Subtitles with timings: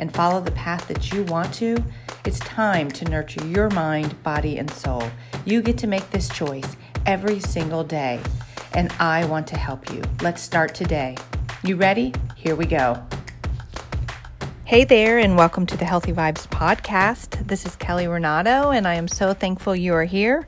[0.00, 1.76] and follow the path that you want to,
[2.24, 5.04] it's time to nurture your mind, body, and soul.
[5.44, 8.18] You get to make this choice every single day,
[8.72, 10.02] and I want to help you.
[10.22, 11.18] Let's start today.
[11.62, 12.14] You ready?
[12.34, 13.02] Here we go.
[14.64, 17.46] Hey there, and welcome to the Healthy Vibes podcast.
[17.46, 20.46] This is Kelly Renato, and I am so thankful you are here.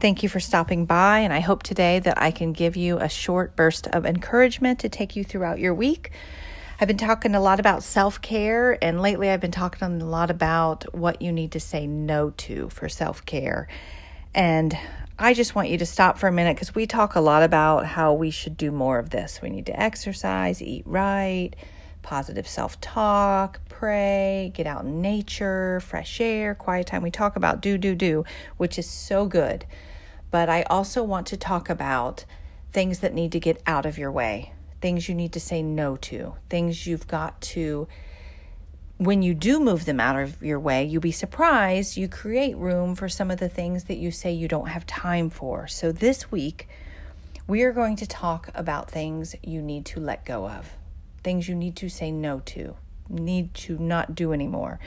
[0.00, 3.08] Thank you for stopping by, and I hope today that I can give you a
[3.10, 6.10] short burst of encouragement to take you throughout your week.
[6.80, 10.30] I've been talking a lot about self care, and lately I've been talking a lot
[10.30, 13.66] about what you need to say no to for self care.
[14.32, 14.78] And
[15.18, 17.84] I just want you to stop for a minute because we talk a lot about
[17.84, 19.42] how we should do more of this.
[19.42, 21.50] We need to exercise, eat right,
[22.02, 27.02] positive self talk, pray, get out in nature, fresh air, quiet time.
[27.02, 28.24] We talk about do, do, do,
[28.56, 29.64] which is so good.
[30.30, 32.24] But I also want to talk about
[32.72, 35.96] things that need to get out of your way things you need to say no
[35.96, 37.88] to, things you've got to,
[38.98, 42.94] when you do move them out of your way, you'll be surprised you create room
[42.94, 45.68] for some of the things that you say you don't have time for.
[45.68, 46.68] So this week,
[47.46, 50.72] we are going to talk about things you need to let go of,
[51.22, 52.76] things you need to say no to,
[53.08, 54.80] need to not do anymore.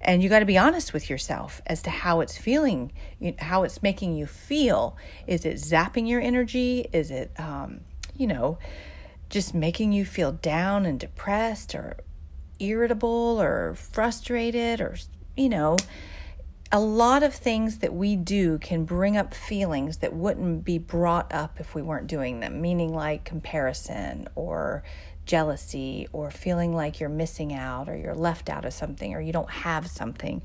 [0.00, 2.92] And you got to be honest with yourself as to how it's feeling,
[3.38, 4.98] how it's making you feel.
[5.26, 6.86] Is it zapping your energy?
[6.92, 7.80] Is it, um,
[8.14, 8.58] you know,
[9.34, 11.96] just making you feel down and depressed or
[12.60, 14.96] irritable or frustrated or,
[15.36, 15.76] you know,
[16.70, 21.34] a lot of things that we do can bring up feelings that wouldn't be brought
[21.34, 24.84] up if we weren't doing them, meaning like comparison or
[25.26, 29.32] jealousy or feeling like you're missing out or you're left out of something or you
[29.32, 30.42] don't have something.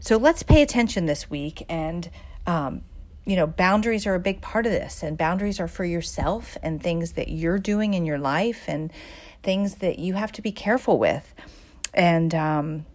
[0.00, 2.10] So let's pay attention this week and
[2.48, 2.82] um,
[3.26, 6.82] you know, boundaries are a big part of this, and boundaries are for yourself and
[6.82, 8.92] things that you're doing in your life and
[9.42, 11.34] things that you have to be careful with.
[11.94, 12.86] And um,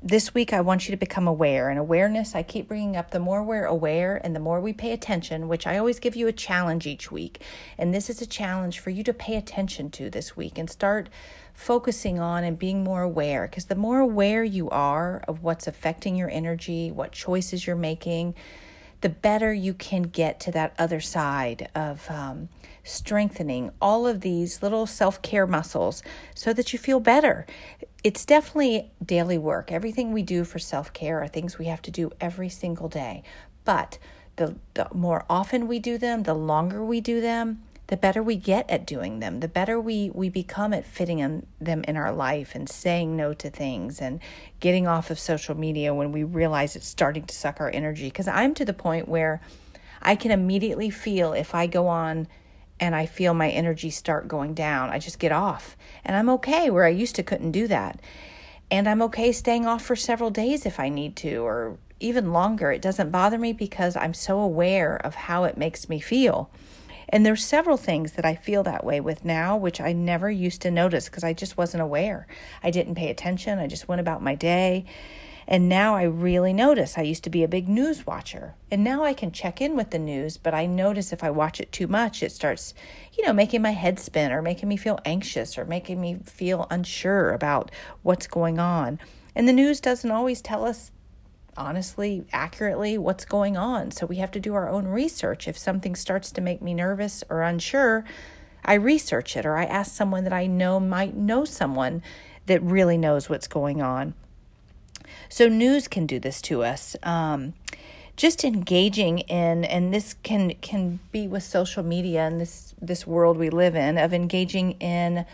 [0.00, 1.70] this week, I want you to become aware.
[1.70, 4.92] And awareness, I keep bringing up the more we're aware and the more we pay
[4.92, 7.42] attention, which I always give you a challenge each week.
[7.78, 11.08] And this is a challenge for you to pay attention to this week and start
[11.54, 13.46] focusing on and being more aware.
[13.48, 18.34] Because the more aware you are of what's affecting your energy, what choices you're making,
[19.02, 22.48] the better you can get to that other side of um,
[22.84, 26.02] strengthening all of these little self care muscles
[26.34, 27.44] so that you feel better.
[28.02, 29.70] It's definitely daily work.
[29.70, 33.22] Everything we do for self care are things we have to do every single day.
[33.64, 33.98] But
[34.36, 38.36] the, the more often we do them, the longer we do them, the better we
[38.36, 42.10] get at doing them, the better we, we become at fitting in, them in our
[42.10, 44.18] life and saying no to things and
[44.60, 48.06] getting off of social media when we realize it's starting to suck our energy.
[48.06, 49.42] Because I'm to the point where
[50.00, 52.28] I can immediately feel if I go on
[52.80, 55.76] and I feel my energy start going down, I just get off.
[56.02, 58.00] And I'm okay where I used to couldn't do that.
[58.70, 62.72] And I'm okay staying off for several days if I need to, or even longer.
[62.72, 66.48] It doesn't bother me because I'm so aware of how it makes me feel.
[67.12, 70.62] And there's several things that I feel that way with now, which I never used
[70.62, 72.26] to notice because I just wasn't aware.
[72.62, 73.58] I didn't pay attention.
[73.58, 74.86] I just went about my day.
[75.46, 76.96] And now I really notice.
[76.96, 78.54] I used to be a big news watcher.
[78.70, 81.60] And now I can check in with the news, but I notice if I watch
[81.60, 82.72] it too much, it starts,
[83.12, 86.66] you know, making my head spin or making me feel anxious or making me feel
[86.70, 87.70] unsure about
[88.02, 88.98] what's going on.
[89.34, 90.91] And the news doesn't always tell us
[91.56, 93.90] honestly, accurately what's going on.
[93.90, 95.46] So we have to do our own research.
[95.46, 98.04] If something starts to make me nervous or unsure,
[98.64, 102.02] I research it or I ask someone that I know might know someone
[102.46, 104.14] that really knows what's going on.
[105.28, 106.96] So news can do this to us.
[107.02, 107.54] Um,
[108.16, 113.38] just engaging in and this can can be with social media and this this world
[113.38, 115.24] we live in of engaging in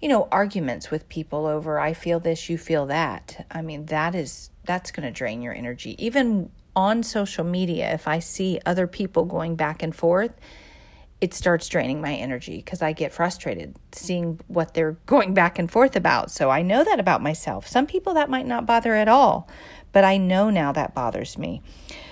[0.00, 4.14] you know arguments with people over i feel this you feel that i mean that
[4.14, 8.86] is that's going to drain your energy even on social media, if I see other
[8.86, 10.32] people going back and forth,
[11.22, 15.70] it starts draining my energy because I get frustrated seeing what they're going back and
[15.70, 16.30] forth about.
[16.30, 17.66] So I know that about myself.
[17.66, 19.48] Some people that might not bother at all,
[19.92, 21.62] but I know now that bothers me.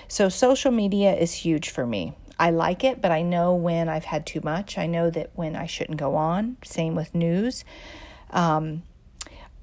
[0.07, 2.13] So social media is huge for me.
[2.37, 4.77] I like it, but I know when I've had too much.
[4.77, 6.57] I know that when I shouldn't go on.
[6.63, 7.63] Same with news.
[8.31, 8.83] Um,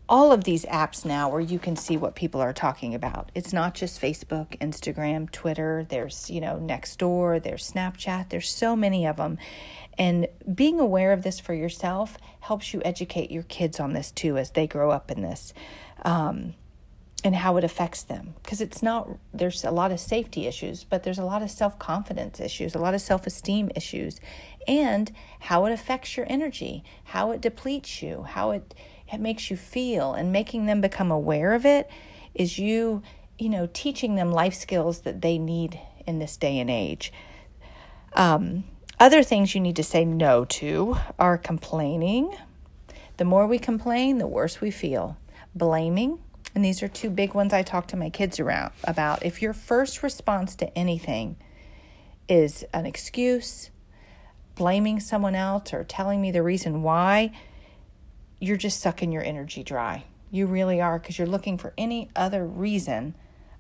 [0.08, 3.30] all of these apps now where you can see what people are talking about.
[3.34, 9.06] It's not just Facebook, Instagram, Twitter, there's, you know, Nextdoor, there's Snapchat, there's so many
[9.06, 9.38] of them.
[9.96, 14.36] And being aware of this for yourself helps you educate your kids on this too
[14.36, 15.54] as they grow up in this.
[16.04, 16.54] Um,
[17.24, 18.34] and how it affects them.
[18.42, 22.40] Because it's not there's a lot of safety issues but there's a lot of self-confidence
[22.40, 24.20] issues a lot of self-esteem issues
[24.66, 28.74] and how it affects your energy how it depletes you how it,
[29.12, 31.88] it makes you feel and making them become aware of it
[32.34, 33.02] is you
[33.38, 37.12] you know teaching them life skills that they need in this day and age.
[38.14, 38.64] Um,
[38.98, 42.36] other things you need to say no to are complaining.
[43.16, 45.16] The more we complain the worse we feel.
[45.54, 46.18] Blaming
[46.54, 49.24] and these are two big ones I talk to my kids around about.
[49.24, 51.36] If your first response to anything
[52.28, 53.70] is an excuse,
[54.54, 57.32] blaming someone else, or telling me the reason why,
[58.38, 60.04] you're just sucking your energy dry.
[60.30, 63.14] You really are because you're looking for any other reason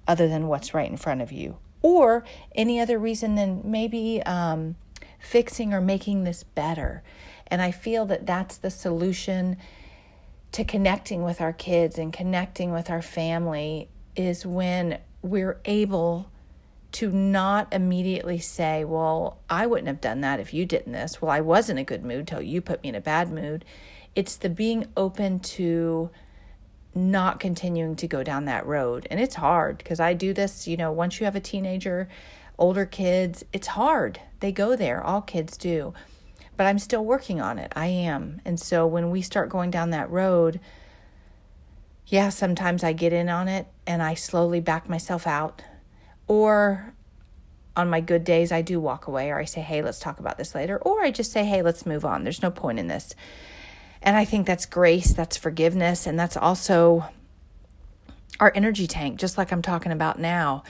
[0.06, 2.24] other than what's right in front of you, or
[2.54, 4.76] any other reason than maybe um,
[5.18, 7.02] fixing or making this better.
[7.46, 9.56] And I feel that that's the solution
[10.52, 16.30] to connecting with our kids and connecting with our family is when we're able
[16.92, 21.22] to not immediately say, Well, I wouldn't have done that if you didn't this.
[21.22, 23.64] Well, I was in a good mood till you put me in a bad mood.
[24.14, 26.10] It's the being open to
[26.94, 29.06] not continuing to go down that road.
[29.10, 32.10] And it's hard because I do this, you know, once you have a teenager,
[32.58, 34.20] older kids, it's hard.
[34.40, 35.94] They go there, all kids do
[36.56, 37.72] but I'm still working on it.
[37.74, 38.40] I am.
[38.44, 40.60] And so when we start going down that road,
[42.06, 45.62] yeah, sometimes I get in on it and I slowly back myself out.
[46.28, 46.94] Or
[47.76, 50.38] on my good days, I do walk away or I say, hey, let's talk about
[50.38, 50.78] this later.
[50.78, 52.22] Or I just say, hey, let's move on.
[52.22, 53.14] There's no point in this.
[54.02, 57.08] And I think that's grace, that's forgiveness, and that's also
[58.40, 60.64] our energy tank, just like I'm talking about now.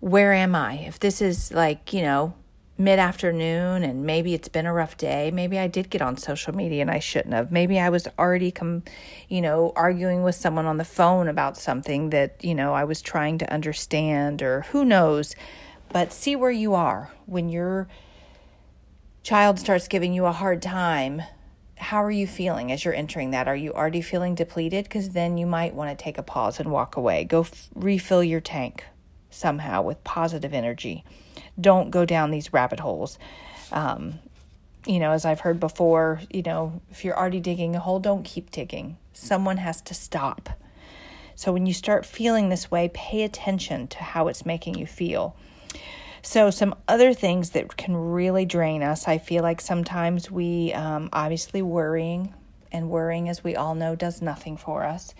[0.00, 0.74] Where am I?
[0.74, 2.34] If this is like, you know,
[2.82, 5.30] mid afternoon and maybe it's been a rough day.
[5.30, 7.52] Maybe I did get on social media and I shouldn't have.
[7.52, 8.82] Maybe I was already com-
[9.28, 13.00] you know, arguing with someone on the phone about something that, you know, I was
[13.00, 15.36] trying to understand or who knows.
[15.92, 17.88] But see where you are when your
[19.22, 21.22] child starts giving you a hard time.
[21.76, 23.48] How are you feeling as you're entering that?
[23.48, 24.84] Are you already feeling depleted?
[24.84, 27.24] Because then you might want to take a pause and walk away.
[27.24, 28.84] Go f- refill your tank
[29.30, 31.04] somehow with positive energy
[31.60, 33.18] don't go down these rabbit holes.
[33.70, 34.18] Um,
[34.86, 38.24] you know, as I've heard before, you know, if you're already digging a hole, don't
[38.24, 38.96] keep digging.
[39.12, 40.50] Someone has to stop.
[41.34, 45.36] So when you start feeling this way, pay attention to how it's making you feel.
[46.24, 51.08] So, some other things that can really drain us, I feel like sometimes we um,
[51.12, 52.32] obviously worrying,
[52.72, 55.14] and worrying, as we all know, does nothing for us.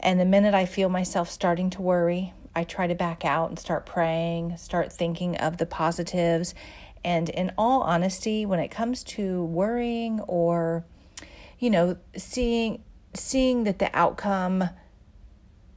[0.00, 3.58] And the minute I feel myself starting to worry, I try to back out and
[3.58, 6.54] start praying, start thinking of the positives.
[7.04, 10.84] And in all honesty, when it comes to worrying or,
[11.58, 12.82] you know, seeing
[13.14, 14.68] seeing that the outcome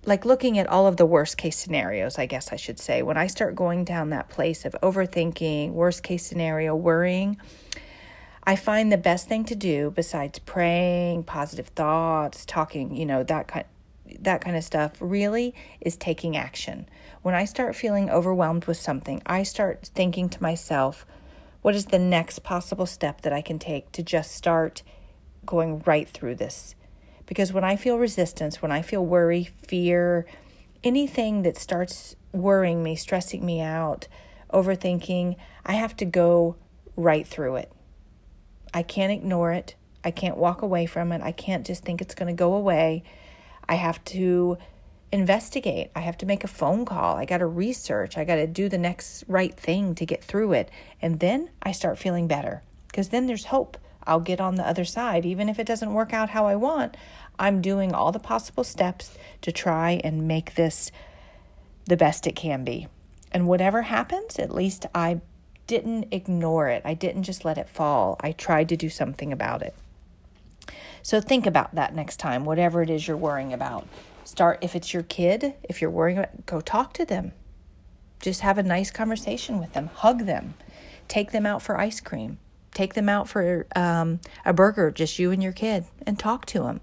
[0.08, 3.18] like looking at all of the worst case scenarios, I guess I should say, when
[3.18, 7.38] I start going down that place of overthinking, worst case scenario, worrying,
[8.46, 13.50] I find the best thing to do besides praying, positive thoughts, talking, you know, that
[13.50, 13.66] kind
[14.20, 16.88] that kind of stuff really is taking action.
[17.22, 21.06] When I start feeling overwhelmed with something, I start thinking to myself,
[21.62, 24.84] what is the next possible step that I can take to just start
[25.46, 26.76] going right through this?
[27.26, 30.26] Because when I feel resistance, when I feel worry, fear,
[30.84, 34.08] anything that starts worrying me, stressing me out,
[34.52, 35.36] overthinking,
[35.66, 36.56] I have to go
[36.96, 37.72] right through it.
[38.74, 39.76] I can't ignore it.
[40.04, 41.22] I can't walk away from it.
[41.22, 43.04] I can't just think it's going to go away.
[43.70, 44.58] I have to
[45.12, 45.90] investigate.
[45.96, 47.16] I have to make a phone call.
[47.16, 48.18] I got to research.
[48.18, 50.70] I got to do the next right thing to get through it.
[51.02, 53.78] And then I start feeling better because then there's hope.
[54.06, 55.26] I'll get on the other side.
[55.26, 56.96] Even if it doesn't work out how I want,
[57.38, 60.92] I'm doing all the possible steps to try and make this
[61.86, 62.88] the best it can be.
[63.32, 65.22] And whatever happens, at least I
[65.68, 66.82] didn't ignore it.
[66.86, 68.16] I didn't just let it fall.
[68.22, 69.76] I tried to do something about it.
[71.08, 73.88] So think about that next time, whatever it is you're worrying about.
[74.26, 77.32] Start if it's your kid, if you're worrying about, go talk to them.
[78.20, 80.56] Just have a nice conversation with them, hug them,
[81.08, 82.40] take them out for ice cream,
[82.74, 86.64] take them out for um, a burger, just you and your kid, and talk to
[86.64, 86.82] them.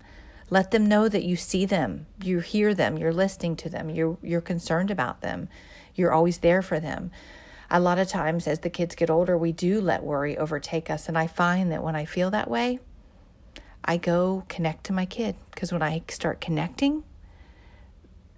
[0.48, 4.16] Let them know that you see them, you hear them, you're listening to them, you're,
[4.22, 5.50] you're concerned about them,
[5.94, 7.10] you're always there for them.
[7.70, 11.10] A lot of times, as the kids get older, we do let worry overtake us.
[11.10, 12.80] And I find that when I feel that way,
[13.84, 17.04] I go connect to my kid because when I start connecting,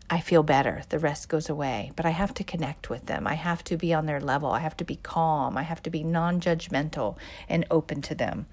[0.09, 0.83] I feel better.
[0.89, 1.93] The rest goes away.
[1.97, 3.27] But I have to connect with them.
[3.27, 4.51] I have to be on their level.
[4.51, 5.57] I have to be calm.
[5.57, 7.17] I have to be non judgmental
[7.49, 8.47] and open to them.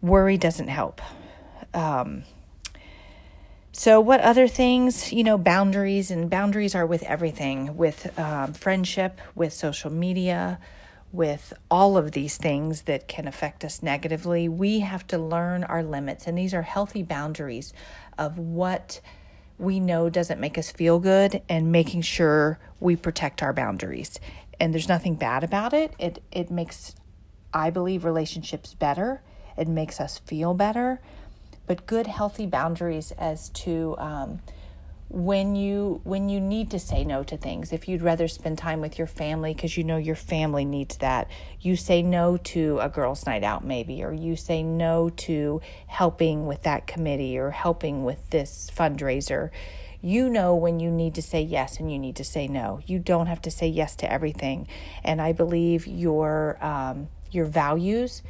[0.00, 1.00] Worry doesn't help.
[1.74, 2.24] Um,
[3.74, 9.18] so, what other things, you know, boundaries, and boundaries are with everything with um, friendship,
[9.34, 10.58] with social media,
[11.12, 15.82] with all of these things that can affect us negatively, we have to learn our
[15.82, 16.26] limits.
[16.26, 17.72] And these are healthy boundaries
[18.18, 19.00] of what
[19.58, 24.18] we know doesn't make us feel good and making sure we protect our boundaries.
[24.58, 25.92] And there's nothing bad about it.
[25.98, 26.94] It it makes
[27.52, 29.22] I believe relationships better.
[29.56, 31.00] It makes us feel better.
[31.66, 34.40] But good healthy boundaries as to um,
[35.12, 38.80] when you when you need to say no to things if you'd rather spend time
[38.80, 41.28] with your family because you know your family needs that
[41.60, 46.46] you say no to a girls night out maybe or you say no to helping
[46.46, 49.50] with that committee or helping with this fundraiser
[50.00, 52.80] you know when you need to say yes and you need to say no.
[52.86, 54.66] You don't have to say yes to everything.
[55.04, 58.22] And i believe your um, your values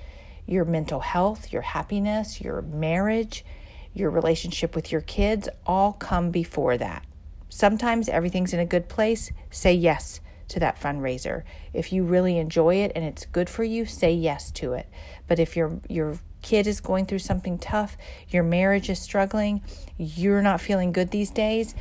[0.47, 3.45] your mental health your happiness your marriage
[3.95, 7.05] your relationship with your kids all come before that.
[7.49, 11.43] Sometimes everything's in a good place, say yes to that fundraiser.
[11.73, 14.89] If you really enjoy it and it's good for you, say yes to it.
[15.27, 17.97] But if your your kid is going through something tough,
[18.29, 19.63] your marriage is struggling,
[19.97, 21.75] you're not feeling good these days,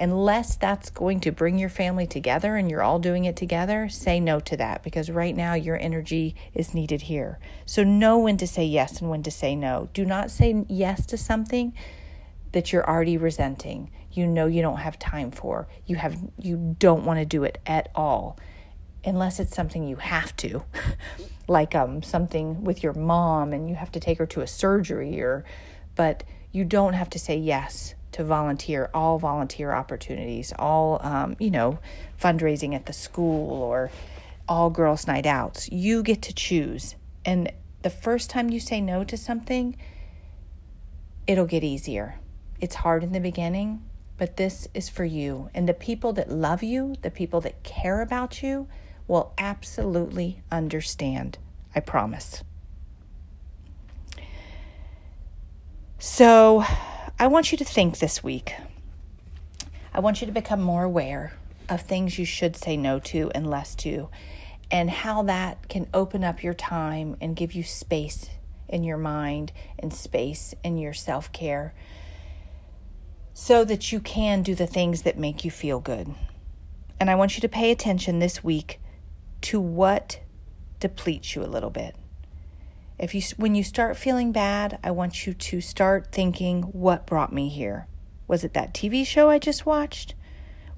[0.00, 4.18] unless that's going to bring your family together and you're all doing it together, say
[4.18, 7.38] no to that because right now your energy is needed here.
[7.66, 9.90] So know when to say yes and when to say no.
[9.92, 11.74] Do not say yes to something
[12.52, 13.90] that you're already resenting.
[14.10, 15.68] You know you don't have time for.
[15.86, 18.38] You have you don't want to do it at all.
[19.04, 20.64] Unless it's something you have to.
[21.46, 25.20] like um something with your mom and you have to take her to a surgery
[25.20, 25.44] or
[25.94, 31.50] but you don't have to say yes to volunteer, all volunteer opportunities, all, um, you
[31.50, 31.78] know,
[32.20, 33.90] fundraising at the school or
[34.48, 35.70] all girls' night outs.
[35.70, 36.96] You get to choose.
[37.24, 37.52] And
[37.82, 39.76] the first time you say no to something,
[41.26, 42.18] it'll get easier.
[42.60, 43.82] It's hard in the beginning,
[44.18, 45.48] but this is for you.
[45.54, 48.68] And the people that love you, the people that care about you,
[49.06, 51.38] will absolutely understand.
[51.74, 52.42] I promise.
[55.98, 56.64] So,
[57.20, 58.54] I want you to think this week.
[59.92, 61.34] I want you to become more aware
[61.68, 64.08] of things you should say no to and less to,
[64.70, 68.30] and how that can open up your time and give you space
[68.70, 71.74] in your mind and space in your self care
[73.34, 76.14] so that you can do the things that make you feel good.
[76.98, 78.80] And I want you to pay attention this week
[79.42, 80.20] to what
[80.78, 81.94] depletes you a little bit.
[83.00, 87.32] If you when you start feeling bad, I want you to start thinking what brought
[87.32, 87.86] me here.
[88.28, 90.14] Was it that TV show I just watched?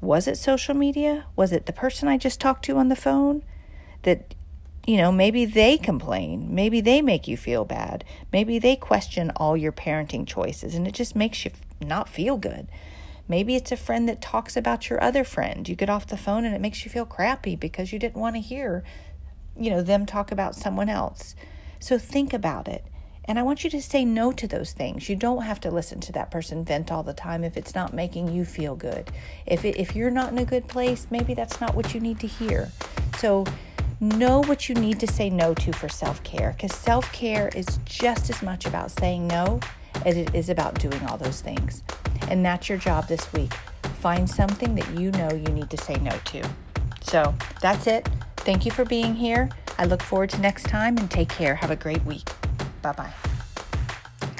[0.01, 1.27] Was it social media?
[1.35, 3.43] Was it the person I just talked to on the phone?
[4.03, 4.37] That
[4.87, 6.55] you know, maybe they complain.
[6.55, 8.05] Maybe they make you feel bad.
[8.33, 11.51] Maybe they question all your parenting choices and it just makes you
[11.81, 12.69] not feel good.
[13.27, 15.69] Maybe it's a friend that talks about your other friend.
[15.69, 18.37] You get off the phone and it makes you feel crappy because you didn't want
[18.37, 18.85] to hear,
[19.59, 21.35] you know, them talk about someone else.
[21.83, 22.85] So think about it.
[23.25, 25.09] And I want you to say no to those things.
[25.09, 27.93] You don't have to listen to that person vent all the time if it's not
[27.93, 29.11] making you feel good.
[29.47, 32.21] If it, if you're not in a good place, maybe that's not what you need
[32.21, 32.71] to hear.
[33.19, 33.45] So
[34.01, 38.43] know what you need to say no to for self-care cuz self-care is just as
[38.43, 39.59] much about saying no
[40.07, 41.83] as it is about doing all those things.
[42.29, 43.55] And that's your job this week.
[44.01, 46.43] Find something that you know you need to say no to.
[47.01, 48.09] So, that's it.
[48.45, 49.49] Thank you for being here.
[49.79, 51.55] I look forward to next time and take care.
[51.55, 52.29] Have a great week.
[52.83, 53.13] Bye bye.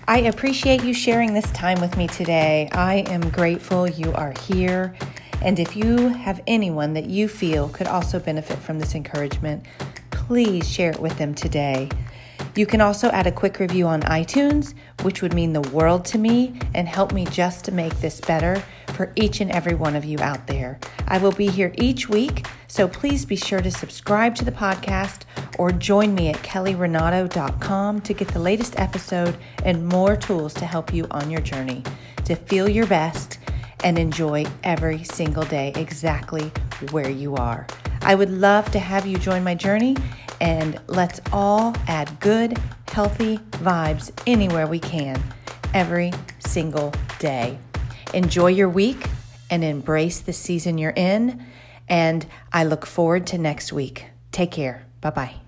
[0.09, 2.69] I appreciate you sharing this time with me today.
[2.73, 4.93] I am grateful you are here.
[5.41, 9.67] And if you have anyone that you feel could also benefit from this encouragement,
[10.11, 11.89] please share it with them today.
[12.57, 16.19] You can also add a quick review on iTunes, which would mean the world to
[16.19, 20.05] me and help me just to make this better for each and every one of
[20.05, 20.79] you out there.
[21.09, 25.23] I will be here each week, so please be sure to subscribe to the podcast
[25.59, 30.93] or join me at kellyrenato.com to get the latest episode and more tools to help
[30.93, 31.83] you on your journey
[32.25, 33.39] to feel your best
[33.85, 36.51] and enjoy every single day exactly
[36.91, 37.67] where you are.
[38.03, 39.97] I would love to have you join my journey
[40.41, 42.59] and let's all add good,
[42.89, 45.23] healthy vibes anywhere we can
[45.75, 47.59] every single day.
[48.15, 49.07] Enjoy your week
[49.51, 51.45] and embrace the season you're in.
[51.89, 54.07] And I look forward to next week.
[54.31, 54.87] Take care.
[55.01, 55.42] Bye bye.